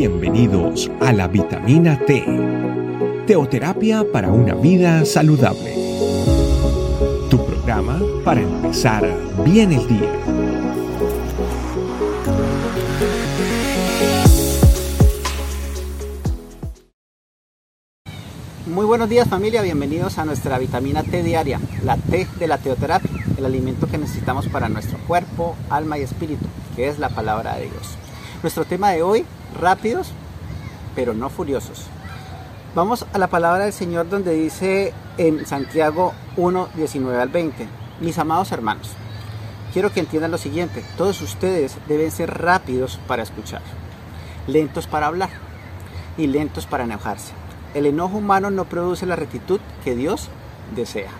[0.00, 2.24] Bienvenidos a la vitamina T,
[3.26, 5.74] teoterapia para una vida saludable.
[7.28, 9.06] Tu programa para empezar
[9.44, 10.10] bien el día.
[18.68, 23.10] Muy buenos días familia, bienvenidos a nuestra vitamina T diaria, la T de la teoterapia,
[23.36, 27.64] el alimento que necesitamos para nuestro cuerpo, alma y espíritu, que es la palabra de
[27.64, 27.98] Dios.
[28.42, 29.26] Nuestro tema de hoy,
[29.58, 30.12] rápidos,
[30.94, 31.86] pero no furiosos.
[32.74, 37.66] Vamos a la palabra del Señor donde dice en Santiago 1, 19 al 20,
[38.00, 38.90] mis amados hermanos,
[39.72, 43.62] quiero que entiendan lo siguiente, todos ustedes deben ser rápidos para escuchar,
[44.46, 45.30] lentos para hablar
[46.16, 47.32] y lentos para enojarse.
[47.74, 50.28] El enojo humano no produce la rectitud que Dios
[50.74, 51.10] desea.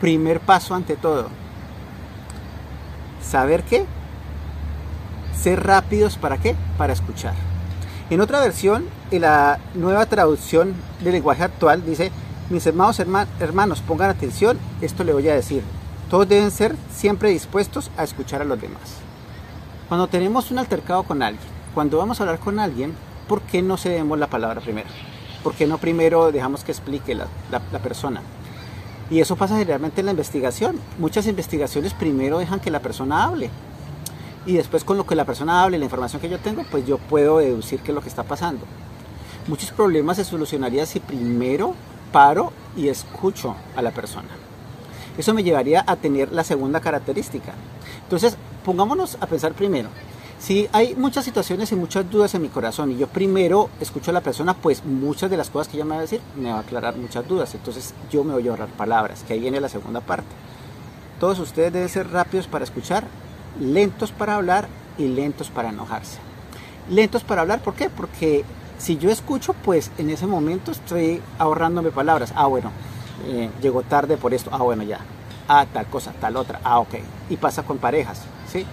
[0.00, 1.28] Primer paso ante todo,
[3.22, 3.86] saber qué
[5.44, 6.56] ser rápidos para qué?
[6.78, 7.34] Para escuchar.
[8.08, 12.10] En otra versión, en la nueva traducción del lenguaje actual, dice,
[12.48, 15.62] mis hermanos hermanos, pongan atención, esto le voy a decir.
[16.08, 18.80] Todos deben ser siempre dispuestos a escuchar a los demás.
[19.86, 22.94] Cuando tenemos un altercado con alguien, cuando vamos a hablar con alguien,
[23.28, 24.88] ¿por qué no cedemos la palabra primero?
[25.42, 28.22] ¿Por qué no primero dejamos que explique la, la persona?
[29.10, 30.80] Y eso pasa generalmente en la investigación.
[30.98, 33.50] Muchas investigaciones primero dejan que la persona hable
[34.46, 36.98] y después con lo que la persona hable, la información que yo tengo, pues yo
[36.98, 38.64] puedo deducir qué es lo que está pasando.
[39.46, 41.74] Muchos problemas se solucionarían si primero
[42.12, 44.28] paro y escucho a la persona.
[45.16, 47.52] Eso me llevaría a tener la segunda característica.
[48.02, 49.88] Entonces, pongámonos a pensar primero.
[50.38, 54.14] Si hay muchas situaciones y muchas dudas en mi corazón y yo primero escucho a
[54.14, 56.56] la persona, pues muchas de las cosas que ella me va a decir me va
[56.56, 57.54] a aclarar muchas dudas.
[57.54, 60.28] Entonces yo me voy a ahorrar palabras, que ahí viene la segunda parte.
[61.18, 63.04] Todos ustedes deben ser rápidos para escuchar
[63.60, 66.18] lentos para hablar y lentos para enojarse.
[66.90, 67.88] Lentos para hablar, ¿por qué?
[67.90, 68.44] Porque
[68.78, 72.32] si yo escucho, pues en ese momento estoy ahorrándome palabras.
[72.36, 72.70] Ah, bueno,
[73.26, 74.50] eh, llegó tarde por esto.
[74.52, 74.98] Ah, bueno, ya.
[75.48, 76.60] Ah, tal cosa, tal otra.
[76.64, 76.94] Ah, ok.
[77.30, 78.66] Y pasa con parejas, ¿sí?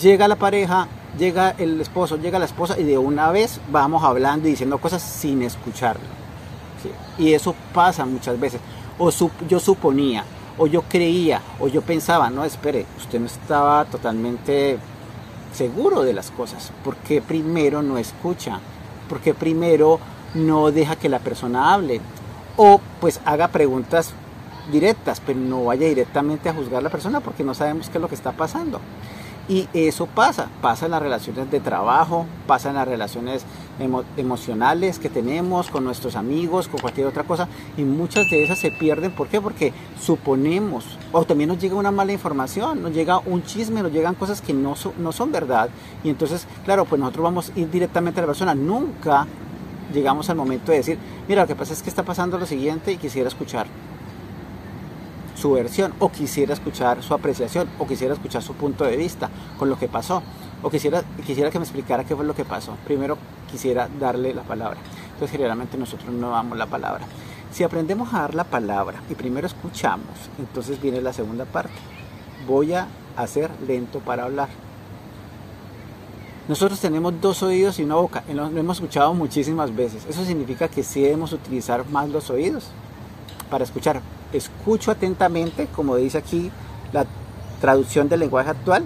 [0.00, 0.88] Llega la pareja,
[1.18, 5.02] llega el esposo, llega la esposa y de una vez vamos hablando y diciendo cosas
[5.02, 6.20] sin escucharlo.
[7.18, 8.60] Y eso pasa muchas veces.
[8.98, 9.10] O
[9.48, 10.24] yo suponía,
[10.58, 14.78] o yo creía, o yo pensaba, no, espere, usted no estaba totalmente
[15.52, 18.60] seguro de las cosas, porque primero no escucha,
[19.08, 19.98] porque primero
[20.34, 22.00] no deja que la persona hable,
[22.56, 24.12] o pues haga preguntas
[24.70, 28.02] directas, pero no vaya directamente a juzgar a la persona porque no sabemos qué es
[28.02, 28.80] lo que está pasando.
[29.48, 33.44] Y eso pasa, pasa en las relaciones de trabajo, pasa en las relaciones
[34.16, 38.70] emocionales que tenemos con nuestros amigos, con cualquier otra cosa, y muchas de esas se
[38.70, 39.10] pierden.
[39.10, 39.40] ¿Por qué?
[39.40, 44.14] Porque suponemos, o también nos llega una mala información, nos llega un chisme, nos llegan
[44.14, 45.68] cosas que no, no son verdad,
[46.04, 49.26] y entonces, claro, pues nosotros vamos a ir directamente a la persona, nunca
[49.92, 52.92] llegamos al momento de decir, mira, lo que pasa es que está pasando lo siguiente
[52.92, 53.66] y quisiera escuchar
[55.40, 59.70] su versión o quisiera escuchar su apreciación o quisiera escuchar su punto de vista con
[59.70, 60.22] lo que pasó
[60.62, 62.76] o quisiera, quisiera que me explicara qué fue lo que pasó.
[62.84, 63.16] Primero
[63.50, 64.78] quisiera darle la palabra.
[65.14, 67.06] Entonces generalmente nosotros no damos la palabra.
[67.50, 70.06] Si aprendemos a dar la palabra y primero escuchamos,
[70.38, 71.72] entonces viene la segunda parte.
[72.46, 72.86] Voy a
[73.16, 74.48] hacer lento para hablar.
[76.48, 78.24] Nosotros tenemos dos oídos y una boca.
[78.32, 80.04] Lo hemos escuchado muchísimas veces.
[80.08, 82.68] Eso significa que sí debemos utilizar más los oídos
[83.50, 84.02] para escuchar
[84.32, 86.50] escucho atentamente, como dice aquí
[86.92, 87.06] la
[87.60, 88.84] traducción del lenguaje actual,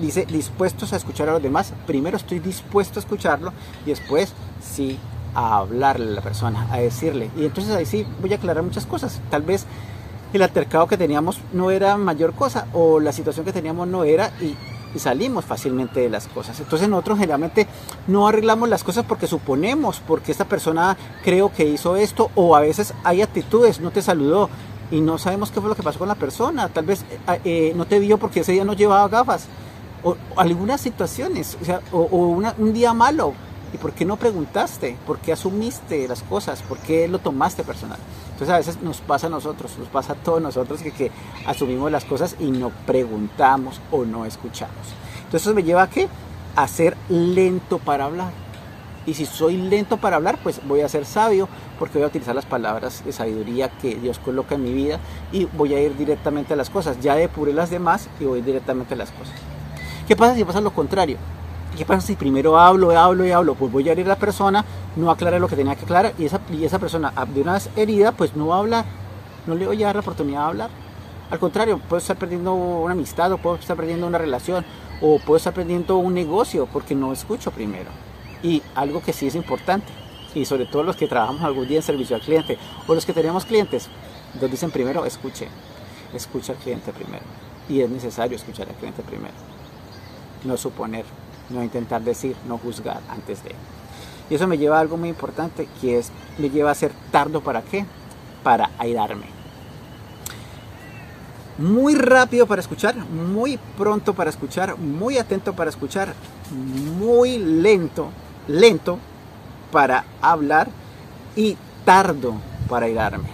[0.00, 1.72] dice dispuestos a escuchar a los demás.
[1.86, 3.52] Primero estoy dispuesto a escucharlo
[3.84, 4.32] y después
[4.62, 4.98] sí
[5.34, 7.30] a hablarle a la persona, a decirle.
[7.36, 9.20] Y entonces ahí sí voy a aclarar muchas cosas.
[9.30, 9.66] Tal vez
[10.32, 14.30] el altercado que teníamos no era mayor cosa o la situación que teníamos no era
[14.40, 14.54] y
[14.94, 16.58] y salimos fácilmente de las cosas.
[16.60, 17.66] Entonces nosotros generalmente
[18.06, 22.60] no arreglamos las cosas porque suponemos, porque esta persona creo que hizo esto o a
[22.60, 24.48] veces hay actitudes, no te saludó
[24.90, 27.72] y no sabemos qué fue lo que pasó con la persona, tal vez eh, eh,
[27.76, 29.46] no te vio porque ese día no llevaba gafas
[30.02, 33.34] o, algunas situaciones, o, sea, o, un día malo.
[33.72, 34.96] ¿Y por qué no preguntaste?
[35.06, 36.60] ¿Por qué asumiste las cosas?
[36.62, 37.98] ¿Por qué lo tomaste personal?
[38.40, 41.10] Entonces a veces nos pasa a nosotros, nos pasa a todos nosotros que,
[41.44, 44.94] asumimos las cosas y no preguntamos o no escuchamos.
[45.16, 46.08] Entonces eso me lleva a qué?
[46.56, 48.30] A ser lento para hablar.
[49.04, 52.34] Y si soy lento para hablar, pues voy a ser sabio porque voy a utilizar
[52.34, 55.00] las palabras de sabiduría que Dios coloca en mi vida
[55.32, 56.98] y voy a ir directamente a las cosas.
[56.98, 59.34] Ya depuré las demás y voy directamente a las cosas.
[60.08, 61.18] ¿Qué pasa si pasa lo contrario?
[61.76, 63.54] ¿Qué pasa si primero hablo, hablo y hablo?
[63.54, 64.64] Pues voy a herir a la persona,
[64.96, 67.70] no aclaré lo que tenía que aclarar y esa, y esa persona de una vez
[67.76, 68.84] herida, pues no va a hablar.
[69.46, 70.70] No le voy a dar la oportunidad de hablar.
[71.30, 74.64] Al contrario, puedo estar perdiendo una amistad o puedo estar perdiendo una relación
[75.00, 77.90] o puedo estar perdiendo un negocio porque no escucho primero.
[78.42, 79.92] Y algo que sí es importante,
[80.34, 83.12] y sobre todo los que trabajamos algún día en servicio al cliente o los que
[83.12, 83.88] tenemos clientes,
[84.40, 85.48] nos dicen primero, escuche,
[86.14, 87.24] escucha al cliente primero.
[87.68, 89.34] Y es necesario escuchar al cliente primero.
[90.44, 91.04] No suponer,
[91.50, 93.54] no intentar decir, no juzgar antes de.
[94.30, 97.40] Y eso me lleva a algo muy importante, que es, me lleva a ser tardo
[97.40, 97.84] para qué?
[98.42, 99.26] Para airarme.
[101.58, 106.14] Muy rápido para escuchar, muy pronto para escuchar, muy atento para escuchar,
[106.98, 108.08] muy lento,
[108.48, 108.98] lento
[109.70, 110.68] para hablar
[111.36, 112.34] y tardo
[112.68, 113.28] para airarme.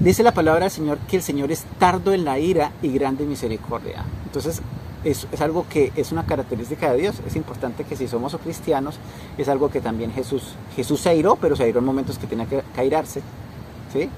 [0.00, 3.24] dice la palabra del Señor que el Señor es tardo en la ira y grande
[3.24, 4.04] misericordia.
[4.24, 4.62] Entonces,
[5.06, 7.16] es, es, algo que es una característica de Dios.
[7.26, 8.98] Es importante que si somos cristianos,
[9.38, 12.46] es algo que también Jesús, Jesús se airó, pero se airó en momentos que tenía
[12.46, 13.22] que airarse.
[13.92, 14.10] ¿sí?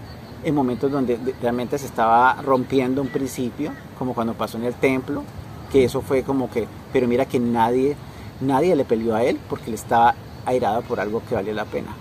[0.44, 5.25] En momentos donde realmente se estaba rompiendo un principio, como cuando pasó en el templo,
[5.70, 7.96] que eso fue como que, pero mira que nadie,
[8.40, 10.14] nadie le peleó a él porque le estaba
[10.46, 11.94] airado por algo que vale la pena.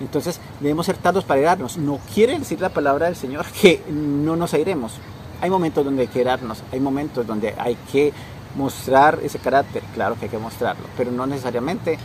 [0.00, 1.76] Entonces debemos ser tardos para airarnos.
[1.76, 4.94] No quiere decir la palabra del Señor que no nos airemos.
[5.40, 8.12] Hay momentos donde hay que airarnos, hay momentos donde hay que
[8.56, 11.98] mostrar ese carácter, claro que hay que mostrarlo, pero no necesariamente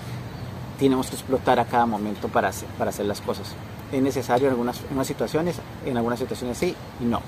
[0.78, 3.56] tenemos que explotar a cada momento para hacer, para hacer las cosas.
[3.92, 7.22] Es necesario en algunas, en algunas situaciones, en algunas situaciones sí y no.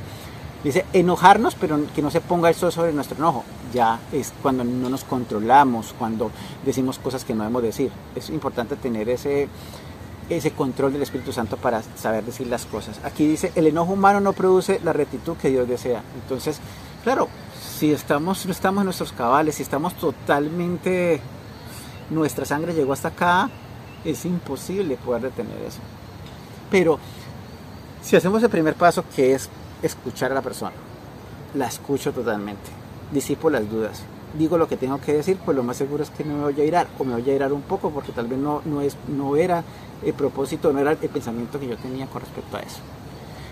[0.63, 3.43] Dice enojarnos, pero que no se ponga eso sobre nuestro enojo.
[3.71, 6.31] Ya es cuando no nos controlamos, cuando
[6.65, 7.91] decimos cosas que no debemos decir.
[8.15, 9.47] Es importante tener ese,
[10.29, 12.99] ese control del Espíritu Santo para saber decir las cosas.
[13.03, 16.01] Aquí dice, el enojo humano no produce la rectitud que Dios desea.
[16.15, 16.59] Entonces,
[17.03, 17.27] claro,
[17.77, 21.19] si estamos, no estamos en nuestros cabales, si estamos totalmente,
[22.09, 23.49] nuestra sangre llegó hasta acá,
[24.03, 25.79] es imposible poder detener eso.
[26.71, 26.99] Pero
[28.01, 29.49] si hacemos el primer paso, que es
[29.81, 30.75] escuchar a la persona,
[31.53, 32.69] la escucho totalmente,
[33.11, 34.03] disipo las dudas,
[34.37, 36.61] digo lo que tengo que decir, pues lo más seguro es que no me voy
[36.61, 38.97] a irar, o me voy a irar un poco, porque tal vez no, no, es,
[39.07, 39.63] no era
[40.03, 42.79] el propósito, no era el pensamiento que yo tenía con respecto a eso.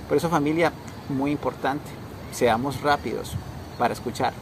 [0.08, 0.72] Por eso familia,
[1.10, 1.90] muy importante,
[2.32, 3.34] seamos rápidos
[3.78, 4.34] para escuchar,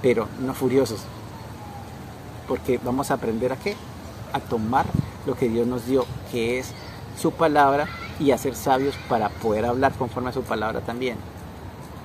[0.00, 1.00] pero no furiosos,
[2.48, 3.76] porque vamos a aprender a qué?
[4.32, 4.86] A tomar
[5.26, 6.72] lo que Dios nos dio, que es
[7.18, 11.16] su palabra, y a ser sabios para poder hablar conforme a su palabra también.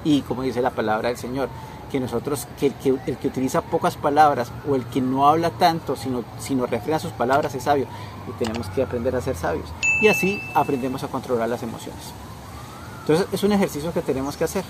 [0.04, 1.50] Y como dice la palabra del Señor,
[1.88, 6.24] que nosotros, que el, que utiliza pocas palabras o el que no habla tanto, sino,
[6.40, 7.88] sino refrena sus palabras es sabio.
[8.28, 9.70] Y tenemos que aprender a ser sabios.
[10.02, 12.12] Y así aprendemos a controlar las emociones.
[13.02, 14.64] Entonces es un ejercicio que tenemos que hacer.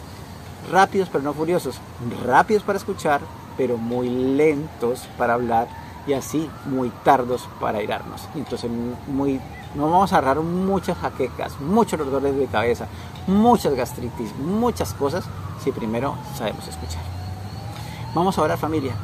[0.72, 1.80] Rápidos pero no furiosos.
[2.26, 3.22] Rápidos para escuchar,
[3.58, 5.68] pero muy lentos para hablar.
[6.06, 8.30] Y así muy tardos para irarnos.
[8.36, 8.70] Entonces
[9.08, 9.42] muy,
[9.76, 12.88] nos vamos a agarrar muchas jaquecas, muchos dolores de cabeza,
[13.28, 15.26] muchas gastritis, muchas cosas
[15.64, 17.02] si primero sabemos escuchar.
[18.14, 18.96] Vamos a orar familia.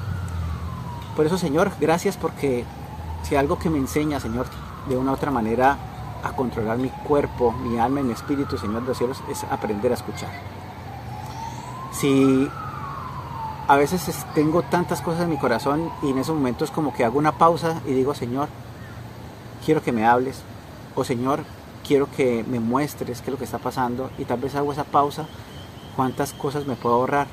[1.15, 2.65] Por eso Señor, gracias porque
[3.23, 4.47] si algo que me enseña Señor
[4.88, 5.77] de una u otra manera
[6.23, 9.91] a controlar mi cuerpo, mi alma y mi espíritu, Señor de los cielos, es aprender
[9.91, 10.29] a escuchar.
[11.91, 12.50] Si
[13.67, 17.19] a veces tengo tantas cosas en mi corazón y en esos momentos como que hago
[17.19, 18.47] una pausa y digo, Señor,
[19.65, 20.41] quiero que me hables,
[20.95, 21.44] o Señor,
[21.85, 24.85] quiero que me muestres qué es lo que está pasando, y tal vez hago esa
[24.85, 25.25] pausa
[25.95, 27.28] cuántas cosas me puedo ahorrar.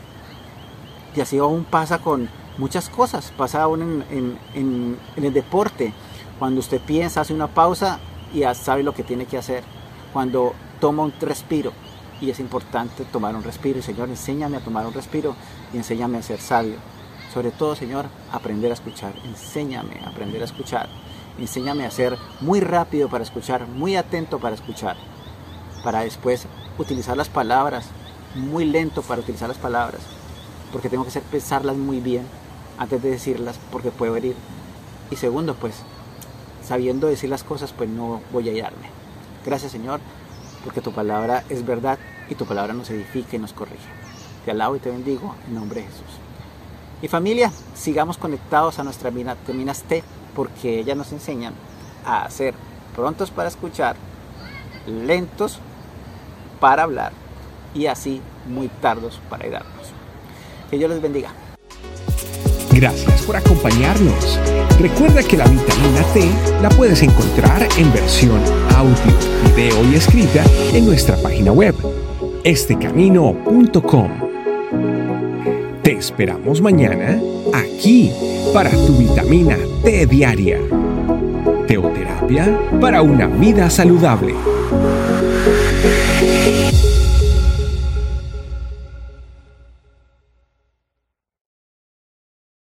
[1.14, 5.92] Y así aún pasa con muchas cosas, pasa aún en, el deporte,
[6.38, 7.98] cuando usted piensa, hace una pausa
[8.32, 9.64] y ya sabe lo que tiene que hacer,
[10.12, 11.72] cuando toma un respiro,
[12.20, 15.34] y es importante tomar un respiro, y Señor, enséñame a tomar un respiro
[15.72, 16.76] y enséñame a ser sabio.
[17.32, 20.88] Sobre todo, Señor, aprender a escuchar, enséñame a aprender a escuchar,
[21.38, 24.96] enséñame a ser muy rápido para escuchar, muy atento para escuchar,
[25.82, 26.46] para después
[26.78, 27.90] utilizar las palabras
[28.34, 30.00] muy lento para utilizar las palabras,
[30.72, 32.24] porque tengo que hacer pensarlas muy bien
[32.78, 34.36] antes de decirlas, porque puedo herir.
[35.10, 35.74] Y segundo, pues,
[36.64, 38.88] sabiendo decir las cosas, pues no voy a hallarme.
[39.44, 40.00] Gracias Señor,
[40.64, 43.88] porque tu palabra es verdad y tu palabra nos edifica y nos corrige.
[44.44, 46.20] Te alabo y te bendigo en nombre de Jesús.
[47.02, 50.04] Y familia, sigamos conectados a nuestra Minas T,
[50.36, 51.54] porque ellas nos enseñan
[52.04, 52.54] a ser
[52.94, 53.96] prontos para escuchar,
[54.86, 55.58] lentos
[56.60, 57.12] para hablar
[57.74, 59.92] y así muy tardos para ayudarnos.
[60.70, 61.30] Que Dios les bendiga.
[62.72, 64.38] Gracias por acompañarnos.
[64.78, 66.30] Recuerda que la vitamina T
[66.62, 68.40] la puedes encontrar en versión
[68.76, 68.94] audio,
[69.54, 71.74] video y escrita en nuestra página web,
[72.44, 74.10] estecamino.com.
[75.82, 77.20] Te esperamos mañana
[77.52, 78.12] aquí
[78.54, 80.58] para tu vitamina T diaria.
[81.66, 84.34] Teoterapia para una vida saludable.